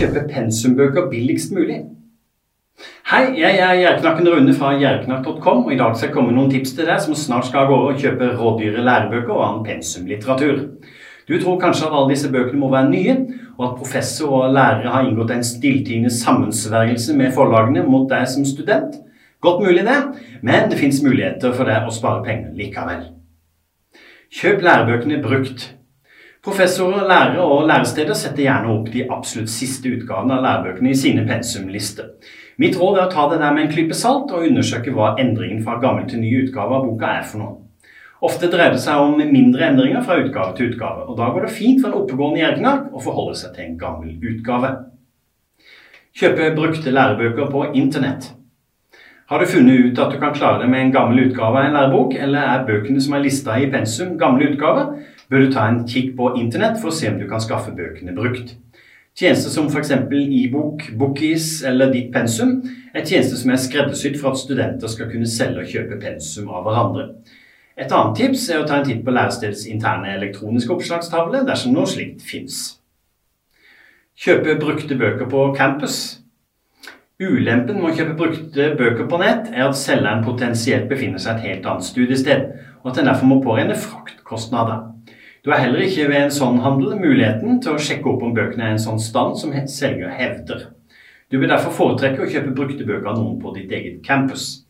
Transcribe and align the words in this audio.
kjøpe 0.00 0.28
pensumbøker 0.30 1.10
billigst 1.10 1.52
mulig? 1.52 1.82
Hei, 3.10 3.24
jeg 3.36 3.58
er 3.60 3.74
Gjerknakken 3.76 4.28
Rune 4.30 4.54
fra 4.56 4.70
gjerknakk.com, 4.80 5.66
og 5.66 5.72
i 5.74 5.76
dag 5.76 5.96
skal 5.96 6.08
jeg 6.08 6.14
komme 6.14 6.30
med 6.30 6.38
noen 6.38 6.52
tips 6.52 6.72
til 6.76 6.88
deg 6.88 7.02
som 7.04 7.16
snart 7.18 7.50
skal 7.50 7.68
gå 7.68 7.76
og 7.90 7.98
kjøpe 8.00 8.30
rådyre 8.38 8.84
lærebøker 8.86 9.34
og 9.34 9.44
annen 9.44 9.66
pensumlitteratur. 9.66 10.62
Du 11.28 11.34
tror 11.36 11.58
kanskje 11.60 11.88
at 11.88 11.96
alle 11.98 12.14
disse 12.14 12.30
bøkene 12.32 12.62
må 12.62 12.70
være 12.72 12.90
nye, 12.94 13.16
og 13.58 13.66
at 13.66 13.76
professor 13.82 14.32
og 14.38 14.54
lærere 14.56 14.94
har 14.94 15.04
inngått 15.04 15.34
en 15.34 15.44
stilltiende 15.44 16.12
sammensvergelse 16.14 17.16
med 17.18 17.34
forlagene 17.36 17.84
mot 17.84 18.08
deg 18.10 18.24
som 18.30 18.46
student. 18.48 18.96
Godt 19.44 19.60
mulig 19.66 19.84
det, 19.84 19.98
men 20.40 20.72
det 20.72 20.80
fins 20.80 21.02
muligheter 21.04 21.52
for 21.52 21.68
deg 21.68 21.84
å 21.84 21.92
spare 21.92 22.24
penger 22.24 22.56
likevel. 22.56 23.04
Kjøp 24.32 24.64
lærebøkene 24.64 25.20
brukt. 25.24 25.68
Professorer, 26.40 27.04
lærere 27.08 27.42
og 27.44 27.66
læresteder 27.68 28.16
setter 28.16 28.46
gjerne 28.46 28.70
opp 28.72 28.86
de 28.92 29.02
absolutt 29.12 29.50
siste 29.52 29.90
utgavene 29.92 30.38
av 30.38 30.46
lærebøkene 30.46 30.94
i 30.94 30.96
sine 30.96 31.26
pensumlister. 31.28 32.14
Mitt 32.56 32.78
råd 32.80 32.96
er 32.96 33.08
å 33.08 33.12
ta 33.12 33.26
det 33.28 33.42
der 33.42 33.52
med 33.52 33.66
en 33.66 33.74
klype 33.74 33.96
salt 33.96 34.32
og 34.32 34.46
undersøke 34.46 34.94
hva 34.96 35.10
endringen 35.20 35.60
fra 35.66 35.76
gammel 35.82 36.06
til 36.08 36.22
ny 36.22 36.30
utgave 36.46 36.78
av 36.78 36.86
boka 36.88 37.12
er 37.18 37.28
for 37.28 37.42
noe. 37.42 37.58
Ofte 38.24 38.48
dreier 38.52 38.72
det 38.72 38.80
seg 38.80 39.04
om 39.04 39.20
mindre 39.20 39.68
endringer 39.68 40.00
fra 40.04 40.16
utgave 40.20 40.56
til 40.56 40.72
utgave, 40.72 41.04
og 41.08 41.20
da 41.20 41.28
går 41.28 41.44
det 41.44 41.52
fint 41.58 41.80
for 41.82 41.92
en 41.92 42.00
oppegående 42.00 42.40
gjerknark 42.40 42.88
å 42.88 43.04
forholde 43.04 43.36
seg 43.36 43.54
til 43.56 43.66
en 43.66 43.78
gammel 43.84 44.16
utgave. 44.32 44.74
Kjøpe 46.16 46.50
brukte 46.56 46.96
lærebøker 46.96 47.52
på 47.52 47.68
internett. 47.76 48.32
Har 49.30 49.40
du 49.40 49.46
funnet 49.46 49.92
ut 49.92 50.00
at 50.02 50.12
du 50.12 50.18
kan 50.18 50.32
klare 50.34 50.64
det 50.64 50.72
med 50.72 50.86
en 50.86 50.92
gammel 50.96 51.28
utgave 51.28 51.60
av 51.60 51.68
en 51.68 51.76
lærebok, 51.76 52.16
eller 52.16 52.48
er 52.48 52.68
bøkene 52.68 53.00
som 53.00 53.14
er 53.16 53.28
lista 53.28 53.60
i 53.60 53.68
pensum, 53.72 54.16
gamle 54.18 54.48
utgaver, 54.50 54.96
bør 55.30 55.46
du 55.46 55.52
ta 55.54 55.68
en 55.68 55.84
kikk 55.88 56.16
på 56.18 56.34
internett 56.40 56.80
for 56.80 56.90
å 56.90 56.96
se 56.96 57.08
om 57.10 57.18
du 57.20 57.28
kan 57.30 57.42
skaffe 57.42 57.72
bøkene 57.76 58.14
brukt. 58.16 58.56
Tjenester 59.16 59.50
som 59.50 59.66
f.eks. 59.68 59.90
e-bok, 59.90 60.86
Bookies 60.98 61.62
eller 61.66 61.90
Ditt 61.92 62.12
pensum 62.14 62.60
er 62.94 63.04
tjenester 63.04 63.36
som 63.38 63.52
er 63.52 63.60
skreddersydd 63.60 64.18
for 64.20 64.32
at 64.32 64.40
studenter 64.40 64.90
skal 64.90 65.10
kunne 65.10 65.28
selge 65.28 65.64
og 65.64 65.72
kjøpe 65.72 65.98
pensum 66.02 66.50
av 66.50 66.66
hverandre. 66.66 67.06
Et 67.80 67.92
annet 67.96 68.16
tips 68.18 68.46
er 68.50 68.60
å 68.60 68.66
ta 68.68 68.80
en 68.80 68.86
titt 68.86 69.02
på 69.06 69.14
lærestedets 69.14 69.64
interne 69.70 70.12
elektroniske 70.14 70.74
oppslagstavle 70.74 71.42
dersom 71.48 71.74
noe 71.74 71.88
slikt 71.88 72.24
fins. 72.26 72.60
Kjøpe 74.20 74.58
brukte 74.60 74.98
bøker 75.00 75.30
på 75.30 75.46
campus. 75.56 75.96
Ulempen 77.20 77.78
med 77.80 77.90
å 77.90 77.94
kjøpe 77.96 78.16
brukte 78.18 78.70
bøker 78.76 79.08
på 79.08 79.20
nett 79.20 79.48
er 79.52 79.66
at 79.66 79.78
selgeren 79.80 80.24
potensielt 80.24 80.90
befinner 80.90 81.20
seg 81.22 81.38
et 81.38 81.48
helt 81.48 81.68
annet 81.68 81.88
studiested, 81.88 82.46
og 82.82 82.92
at 82.92 83.00
en 83.00 83.10
derfor 83.12 83.28
må 83.30 83.40
påregne 83.44 83.76
fraktkostnader. 83.76 84.89
Du 85.44 85.50
har 85.50 85.62
heller 85.62 85.80
ikke 85.86 86.08
ved 86.10 86.26
en 86.26 86.34
sånn 86.34 86.58
handel 86.60 86.98
muligheten 87.00 87.62
til 87.64 87.72
å 87.72 87.80
sjekke 87.80 88.10
opp 88.10 88.24
om 88.26 88.34
bøkene 88.36 88.66
er 88.66 88.74
i 88.74 88.76
en 88.76 88.82
sånn 88.82 89.00
stand 89.00 89.38
som 89.40 89.54
selger 89.72 90.12
hevder. 90.12 90.66
Du 91.32 91.38
vil 91.38 91.48
derfor 91.48 91.72
foretrekke 91.72 92.26
å 92.26 92.28
kjøpe 92.28 92.52
brukte 92.58 92.84
bøker 92.84 93.08
av 93.08 93.16
noen 93.16 93.38
på 93.40 93.54
ditt 93.54 93.72
eget 93.72 94.02
campus. 94.04 94.66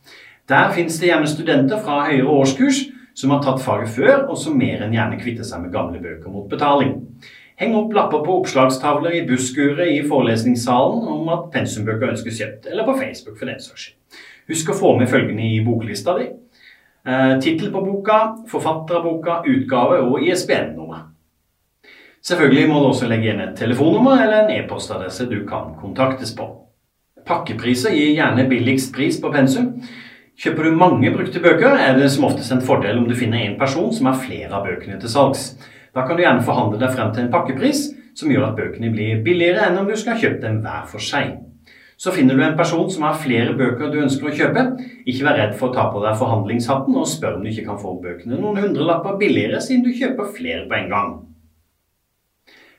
Der 0.50 0.70
finnes 0.76 1.00
det 1.00 1.08
gjerne 1.10 1.30
studenter 1.30 1.82
fra 1.82 2.04
høyere 2.06 2.30
årskurs 2.30 2.84
som 3.18 3.34
har 3.34 3.42
tatt 3.42 3.62
faget 3.64 3.90
før, 3.96 4.28
og 4.30 4.38
som 4.38 4.58
mer 4.58 4.84
enn 4.84 4.94
gjerne 4.94 5.18
kvitter 5.18 5.46
seg 5.46 5.64
med 5.64 5.74
gamle 5.74 5.98
bøker 6.02 6.30
mot 6.30 6.46
betaling. 6.50 6.94
Heng 7.60 7.74
opp 7.76 7.90
lapper 7.96 8.22
på 8.24 8.36
oppslagstavler 8.38 9.18
i 9.18 9.24
busskuret 9.28 9.90
i 9.90 10.04
forelesningssalen 10.06 11.02
om 11.16 11.26
at 11.34 11.50
pensumbøker 11.52 12.14
ønskes 12.14 12.38
kjøpt, 12.38 12.70
eller 12.70 12.86
på 12.86 12.94
Facebook 13.02 13.40
for 13.40 13.50
den 13.50 13.58
saks 13.60 13.88
skyld. 13.88 14.22
Husk 14.50 14.70
å 14.70 14.78
få 14.78 14.94
med 14.98 15.10
følgende 15.10 15.44
i 15.44 15.60
boklista 15.66 16.14
di. 16.18 16.30
Eh, 17.06 17.38
Tittel 17.40 17.72
på 17.72 17.80
boka, 17.80 18.36
forfatter 18.48 18.98
av 18.98 19.04
boka, 19.04 19.40
utgave 19.46 20.02
og 20.04 20.20
ISBN-nummer. 20.22 21.06
Selvfølgelig 22.20 22.68
må 22.68 22.82
du 22.82 22.90
også 22.90 23.08
legge 23.08 23.30
igjen 23.30 23.40
et 23.40 23.56
telefonnummer 23.56 24.20
eller 24.20 24.42
en 24.42 24.52
e-postadresse 24.58 25.24
du 25.30 25.38
kan 25.48 25.72
kontaktes 25.80 26.34
på. 26.36 26.44
Pakkepriser 27.24 27.94
gir 27.96 28.12
gjerne 28.18 28.44
billigst 28.50 28.92
pris 28.92 29.16
på 29.20 29.32
pensum. 29.32 29.72
Kjøper 30.40 30.68
du 30.68 30.76
mange 30.76 31.12
brukte 31.12 31.40
bøker, 31.40 31.76
er 31.80 31.96
det 31.96 32.10
som 32.12 32.26
oftest 32.28 32.52
en 32.52 32.64
fordel 32.64 33.00
om 33.00 33.08
du 33.08 33.16
finner 33.16 33.46
en 33.46 33.58
person 33.60 33.88
som 33.92 34.08
har 34.10 34.20
flere 34.20 34.52
av 34.56 34.68
bøkene 34.68 35.00
til 35.00 35.12
salgs. 35.12 35.54
Da 35.96 36.04
kan 36.04 36.16
du 36.16 36.24
gjerne 36.24 36.44
forhandle 36.44 36.80
deg 36.80 36.92
frem 36.92 37.14
til 37.14 37.24
en 37.24 37.32
pakkepris 37.32 37.86
som 38.16 38.32
gjør 38.32 38.50
at 38.50 38.58
bøkene 38.60 38.92
blir 38.92 39.24
billigere 39.24 39.68
enn 39.68 39.80
om 39.80 39.88
du 39.88 39.96
skal 39.96 40.16
ha 40.16 40.20
kjøpt 40.20 40.44
dem 40.44 40.60
hver 40.64 40.84
for 40.90 41.00
seg. 41.00 41.38
Så 42.00 42.12
finner 42.16 42.36
du 42.36 42.40
en 42.44 42.56
person 42.56 42.86
som 42.90 43.02
har 43.04 43.18
flere 43.20 43.52
bøker 43.52 43.90
du 43.92 43.98
ønsker 44.00 44.30
å 44.30 44.32
kjøpe. 44.32 44.62
Ikke 45.04 45.26
vær 45.26 45.36
redd 45.36 45.50
for 45.58 45.68
å 45.68 45.74
ta 45.74 45.82
på 45.92 46.00
deg 46.00 46.16
forhandlingshatten 46.16 46.96
og 46.96 47.10
spør 47.10 47.36
om 47.36 47.44
du 47.44 47.50
ikke 47.50 47.66
kan 47.66 47.80
få 47.82 47.92
bøkene 48.00 48.38
noen 48.40 48.62
hundrelapper 48.62 49.18
billigere 49.20 49.60
siden 49.60 49.84
du 49.84 49.92
kjøper 49.92 50.32
flere 50.32 50.64
på 50.70 50.78
en 50.78 50.88
gang. 50.94 51.12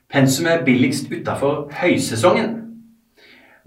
Pensum 0.10 0.50
er 0.50 0.66
billigst 0.66 1.14
utafor 1.14 1.70
høysesongen. 1.84 2.58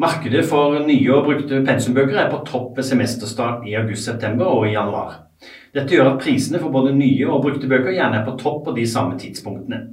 Markedet 0.03 0.43
for 0.51 0.81
nye 0.83 1.15
og 1.15 1.31
brukte 1.31 1.63
pensumbøker 1.63 2.19
er 2.19 2.35
på 2.35 2.43
topp 2.51 2.75
ved 2.81 2.91
semesterstart 2.91 3.63
i 3.71 3.79
august-september 3.79 4.51
og 4.51 4.67
i 4.67 4.75
januar. 4.75 5.21
Dette 5.71 5.95
gjør 5.95 6.17
at 6.17 6.23
prisene 6.25 6.59
for 6.59 6.75
både 6.75 6.97
nye 6.99 7.31
og 7.31 7.45
brukte 7.47 7.71
bøker 7.71 7.95
gjerne 7.95 8.25
er 8.25 8.27
på 8.27 8.35
topp 8.43 8.65
på 8.67 8.75
de 8.75 8.91
samme 8.91 9.21
tidspunktene. 9.23 9.85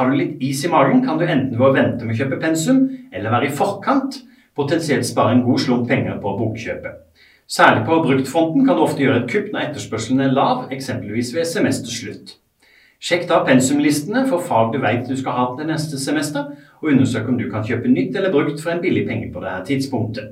Har 0.00 0.08
du 0.08 0.16
litt 0.16 0.40
is 0.40 0.64
i 0.64 0.72
magen, 0.72 1.04
kan 1.04 1.20
du 1.20 1.28
enten 1.28 1.58
ved 1.58 1.68
å 1.68 1.74
vente 1.76 2.06
med 2.06 2.16
å 2.16 2.22
kjøpe 2.24 2.40
pensum, 2.40 2.86
eller 3.12 3.36
være 3.36 3.52
i 3.52 3.58
forkant 3.60 4.24
potensielt 4.56 5.06
spare 5.06 5.34
en 5.34 5.42
god 5.46 5.60
slump 5.64 5.88
penger 5.88 6.20
på 6.22 6.36
bokkjøpet. 6.38 7.00
Særlig 7.46 7.84
på 7.86 7.98
bruktfronten 8.06 8.64
kan 8.66 8.76
du 8.76 8.82
ofte 8.86 9.04
gjøre 9.04 9.24
et 9.24 9.30
kupp 9.30 9.50
når 9.52 9.68
etterspørselen 9.68 10.24
er 10.24 10.32
lav, 10.32 10.64
eksempelvis 10.72 11.34
ved 11.36 11.44
semesterslutt. 11.50 12.38
Sjekk 13.04 13.26
da 13.28 13.42
pensumlistene 13.44 14.22
for 14.30 14.40
fag 14.40 14.70
du 14.72 14.78
vet 14.80 15.04
du 15.04 15.16
skal 15.18 15.36
ha 15.36 15.44
til 15.58 15.68
neste 15.68 15.98
semester, 16.00 16.54
og 16.80 16.88
undersøk 16.94 17.28
om 17.28 17.36
du 17.36 17.50
kan 17.52 17.66
kjøpe 17.66 17.90
nytt 17.92 18.16
eller 18.16 18.32
brukt 18.32 18.62
for 18.62 18.72
en 18.72 18.80
billig 18.80 19.04
penge 19.08 19.28
på 19.34 19.42
dette 19.44 19.66
tidspunktet. 19.68 20.30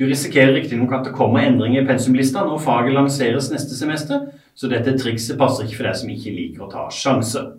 Du 0.00 0.06
risikerer 0.08 0.54
riktignok 0.56 0.94
at 0.96 1.04
det 1.04 1.12
kommer 1.12 1.44
endringer 1.44 1.82
i 1.82 1.86
pensumlista 1.86 2.46
når 2.46 2.62
faget 2.64 2.96
lanseres 2.96 3.50
neste 3.52 3.76
semester, 3.76 4.30
så 4.54 4.70
dette 4.72 4.96
trikset 4.96 5.36
passer 5.40 5.68
ikke 5.68 5.82
for 5.82 5.90
deg 5.90 5.98
som 6.00 6.14
ikke 6.14 6.32
liker 6.32 6.64
å 6.64 6.70
ta 6.72 6.86
sjanser. 6.88 7.52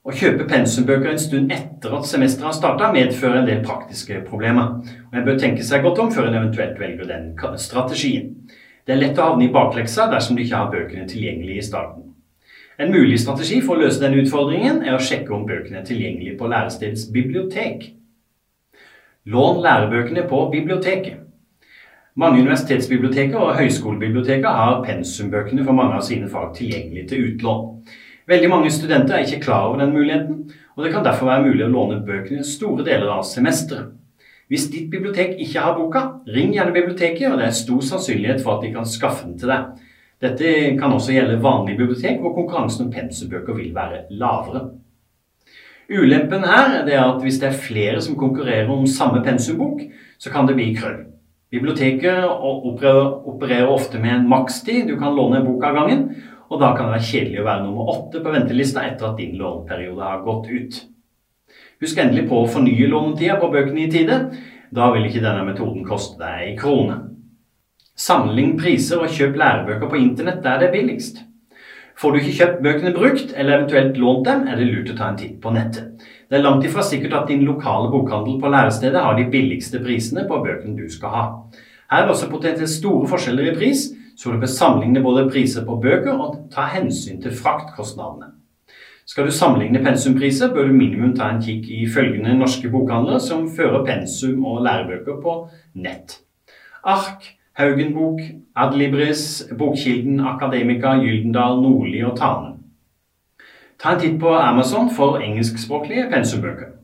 Å 0.00 0.14
kjøpe 0.16 0.46
pensumbøker 0.48 1.10
en 1.10 1.18
stund 1.20 1.50
etter 1.52 1.92
at 1.92 2.06
semesteret 2.08 2.46
har 2.48 2.54
starta, 2.56 2.86
medfører 2.94 3.42
en 3.42 3.48
del 3.50 3.58
praktiske 3.66 4.22
problemer. 4.24 4.78
Og 5.10 5.18
En 5.18 5.26
bør 5.26 5.36
tenke 5.42 5.66
seg 5.66 5.84
godt 5.84 6.00
om 6.00 6.12
før 6.14 6.30
en 6.30 6.38
eventuelt 6.38 6.80
velger 6.80 7.10
den 7.10 7.58
strategien. 7.60 8.30
Det 8.86 8.94
er 8.94 9.02
lett 9.02 9.20
å 9.20 9.28
havne 9.28 9.44
i 9.44 9.52
bakleksa 9.52 10.08
dersom 10.08 10.38
du 10.38 10.42
ikke 10.42 10.56
har 10.56 10.72
bøkene 10.72 11.04
tilgjengelig 11.08 11.58
i 11.58 11.66
starten. 11.68 12.08
En 12.80 12.94
mulig 12.94 13.20
strategi 13.20 13.60
for 13.60 13.76
å 13.76 13.84
løse 13.84 14.00
denne 14.00 14.22
utfordringen 14.24 14.80
er 14.86 14.96
å 14.96 15.04
sjekke 15.04 15.34
om 15.36 15.44
bøkene 15.44 15.82
er 15.82 15.84
tilgjengelige 15.84 16.38
på 16.40 16.48
lærestedets 16.48 17.10
bibliotek. 17.12 17.90
Lån 19.28 19.60
lærebøkene 19.60 20.24
på 20.30 20.46
biblioteket. 20.54 21.26
Mange 22.16 22.40
universitetsbiblioteker 22.40 23.36
og 23.36 23.58
høyskolebiblioteker 23.60 24.48
har 24.48 24.80
pensumbøkene 24.86 25.64
for 25.66 25.76
mange 25.76 26.00
av 26.00 26.06
sine 26.08 26.28
fag 26.32 26.54
tilgjengelig 26.56 27.10
til 27.12 27.34
utlån. 27.34 27.68
Veldig 28.30 28.50
mange 28.50 28.70
studenter 28.70 29.16
er 29.16 29.24
ikke 29.26 29.42
klar 29.42 29.64
over 29.66 29.80
den 29.80 29.90
muligheten, 29.90 30.44
og 30.76 30.84
det 30.84 30.92
kan 30.94 31.02
derfor 31.02 31.26
være 31.26 31.48
mulig 31.48 31.64
å 31.66 31.72
låne 31.72 31.96
bøkene 32.06 32.44
store 32.46 32.84
deler 32.86 33.10
av 33.10 33.24
semesteret. 33.26 33.96
Hvis 34.50 34.68
ditt 34.70 34.86
bibliotek 34.90 35.36
ikke 35.42 35.62
har 35.62 35.74
boka, 35.78 36.02
ring 36.30 36.52
gjerne 36.54 36.74
biblioteket, 36.74 37.26
og 37.30 37.38
det 37.38 37.48
er 37.48 37.56
stor 37.58 37.82
sannsynlighet 37.86 38.42
for 38.42 38.56
at 38.56 38.64
de 38.66 38.70
kan 38.74 38.86
skaffe 38.86 39.26
den 39.26 39.36
til 39.38 39.50
deg. 39.50 39.82
Dette 40.22 40.54
kan 40.78 40.94
også 40.94 41.14
gjelde 41.14 41.42
vanlige 41.42 41.78
bibliotek, 41.78 42.18
hvor 42.22 42.34
konkurransen 42.36 42.86
om 42.86 42.94
pensumbøker 42.94 43.56
vil 43.58 43.74
være 43.74 44.02
lavere. 44.10 44.64
Ulempen 45.90 46.46
her 46.46 46.80
er 46.86 46.98
at 47.02 47.22
hvis 47.22 47.38
det 47.42 47.50
er 47.50 47.62
flere 47.66 48.02
som 48.02 48.18
konkurrerer 48.18 48.70
om 48.70 48.86
samme 48.86 49.24
pensumbok, 49.26 49.82
så 50.18 50.30
kan 50.30 50.46
det 50.46 50.58
bli 50.58 50.74
krøll. 50.78 51.00
Biblioteket 51.50 52.26
opererer 52.30 53.70
ofte 53.70 53.98
med 53.98 54.20
en 54.20 54.28
makstid 54.30 54.86
du 54.86 54.94
kan 55.00 55.16
låne 55.18 55.40
en 55.40 55.48
bok 55.50 55.66
av 55.66 55.80
gangen, 55.80 56.04
og 56.50 56.58
da 56.58 56.72
kan 56.74 56.88
det 56.88 56.96
være 56.96 57.06
kjedelig 57.06 57.40
å 57.40 57.46
være 57.46 57.64
nummer 57.66 57.92
åtte 57.92 58.22
på 58.24 58.32
ventelista 58.34 58.82
etter 58.82 59.10
at 59.10 59.20
din 59.20 59.36
låneperiode 59.38 60.02
har 60.02 60.24
gått 60.26 60.50
ut. 60.50 60.80
Husk 61.80 62.00
endelig 62.02 62.26
på 62.28 62.42
å 62.42 62.50
fornye 62.50 62.88
lånetida 62.90 63.38
på 63.40 63.52
bøkene 63.52 63.86
i 63.86 63.90
tide. 63.92 64.18
Da 64.74 64.90
vil 64.94 65.06
ikke 65.06 65.22
denne 65.22 65.46
metoden 65.46 65.86
koste 65.86 66.18
deg 66.20 66.42
ei 66.44 66.56
krone. 66.58 66.98
Sammenlign 68.00 68.56
priser 68.58 69.02
og 69.02 69.14
kjøp 69.14 69.38
lærebøker 69.38 69.90
på 69.90 70.00
internett 70.00 70.42
der 70.44 70.60
det 70.60 70.70
er 70.70 70.74
billigst. 70.74 71.22
Får 72.00 72.12
du 72.12 72.18
ikke 72.20 72.36
kjøpt 72.38 72.60
bøkene 72.64 72.92
brukt, 72.96 73.32
eller 73.36 73.58
eventuelt 73.58 73.98
lånt 74.00 74.24
dem, 74.24 74.46
er 74.48 74.56
det 74.56 74.68
lurt 74.70 74.92
å 74.92 74.96
ta 74.96 75.10
en 75.10 75.18
titt 75.20 75.34
på 75.42 75.52
nettet. 75.52 76.00
Det 76.30 76.38
er 76.38 76.44
langt 76.46 76.64
ifra 76.64 76.84
sikkert 76.86 77.16
at 77.18 77.28
din 77.28 77.42
lokale 77.44 77.90
bokhandel 77.92 78.38
på 78.40 78.52
lærestedet 78.52 79.02
har 79.04 79.18
de 79.18 79.26
billigste 79.28 79.82
prisene 79.84 80.24
på 80.28 80.38
bøkene 80.40 80.78
du 80.78 80.86
skal 80.88 81.12
ha. 81.12 81.24
Her 81.90 82.04
er 82.04 82.08
det 82.08 82.14
også 82.14 82.30
potensielt 82.32 82.72
store 82.72 83.08
forskjeller 83.10 83.50
i 83.50 83.56
pris, 83.58 83.88
så 84.20 84.32
du 84.32 84.40
bør 84.40 84.52
sammenligne 84.52 85.00
både 85.00 85.30
priser 85.32 85.64
på 85.64 85.78
bøker 85.80 86.12
og 86.12 86.34
ta 86.52 86.66
hensyn 86.68 87.22
til 87.22 87.32
fraktkostnadene. 87.32 88.34
Skal 89.08 89.26
du 89.26 89.32
sammenligne 89.32 89.80
pensumpriser, 89.84 90.52
bør 90.54 90.68
du 90.68 90.74
minimum 90.76 91.14
ta 91.16 91.30
en 91.32 91.40
kikk 91.42 91.64
i 91.72 91.86
følgende 91.88 92.34
norske 92.36 92.68
bokhandlere 92.68 93.20
som 93.24 93.48
fører 93.56 93.86
pensum 93.86 94.44
og 94.44 94.60
lærebøker 94.66 95.16
på 95.24 95.36
nett. 95.74 96.18
Ark, 96.84 97.24
Haugenbok, 97.58 98.20
Adlibris, 98.56 99.48
Bokkilden, 99.58 100.20
Akademika, 100.20 100.94
Gyldendal, 101.00 101.62
Nordli 101.64 102.04
og 102.04 102.16
Tane. 102.20 102.54
Ta 103.80 103.94
en 103.94 104.00
titt 104.04 104.20
på 104.20 104.36
Amazon 104.36 104.92
for 104.96 105.18
engelskspråklige 105.24 106.10
pensumbøker. 106.12 106.76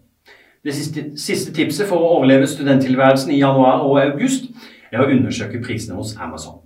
Det 0.65 0.75
siste, 0.75 1.11
siste 1.21 1.53
tipset 1.53 1.87
for 1.87 2.01
å 2.01 2.15
overleve 2.17 2.49
studenttilværelsen 2.49 3.37
i 3.37 3.43
januar 3.45 3.85
og 3.85 4.01
august 4.03 4.49
er 4.91 5.05
å 5.05 5.11
undersøke 5.13 5.61
prisene 5.63 6.01
hos 6.01 6.17
Amazon. 6.17 6.66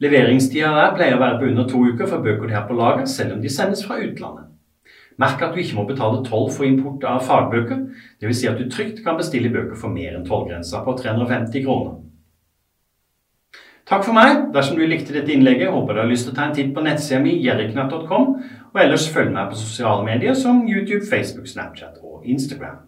Leveringstida 0.00 0.70
der 0.72 0.94
pleier 0.96 1.18
å 1.18 1.20
være 1.20 1.40
på 1.40 1.48
under 1.50 1.66
to 1.68 1.82
uker 1.90 2.08
for 2.08 2.24
bøker 2.24 2.48
de 2.48 2.56
har 2.56 2.68
på 2.68 2.76
lager, 2.76 3.04
selv 3.10 3.36
om 3.36 3.42
de 3.42 3.52
sendes 3.52 3.82
fra 3.84 3.98
utlandet. 4.00 4.46
Merk 5.20 5.42
at 5.44 5.52
du 5.52 5.60
ikke 5.60 5.76
må 5.76 5.84
betale 5.88 6.22
toll 6.24 6.46
for 6.54 6.64
import 6.64 7.04
av 7.04 7.20
fagbøker, 7.26 7.82
dvs. 8.22 8.38
Si 8.38 8.48
at 8.48 8.56
du 8.56 8.70
trygt 8.72 9.02
kan 9.04 9.18
bestille 9.18 9.52
bøker 9.52 9.76
for 9.76 9.92
mer 9.92 10.14
enn 10.16 10.24
tollgrensa 10.24 10.80
på 10.86 10.94
350 11.02 11.66
kroner. 11.66 11.98
Takk 13.90 14.04
for 14.06 14.14
meg. 14.14 14.46
Dersom 14.54 14.78
du 14.78 14.84
likte 14.86 15.12
dette 15.12 15.32
innlegget, 15.34 15.72
håper 15.74 15.96
du 15.96 16.00
har 16.04 16.08
lyst 16.08 16.28
til 16.28 16.32
å 16.32 16.36
ta 16.36 16.44
en 16.46 16.54
titt 16.54 16.70
på 16.76 16.84
nettsida 16.86 17.18
mi 17.24 17.34
jerriknatt.com, 17.42 18.28
og 18.70 18.78
ellers 18.78 19.08
følg 19.10 19.32
meg 19.34 19.50
på 19.50 19.58
sosiale 19.58 20.06
medier 20.06 20.36
som 20.38 20.62
YouTube, 20.68 21.02
Facebook, 21.10 21.50
Snapchat 21.50 21.98
og 22.06 22.22
Instagram. 22.24 22.78